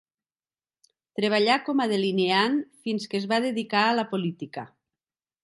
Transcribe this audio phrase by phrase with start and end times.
[1.19, 2.57] Treballà com a delineant
[2.87, 4.67] fins que es va dedicar a la política.